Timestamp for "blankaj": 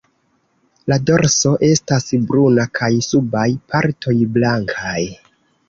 4.41-4.99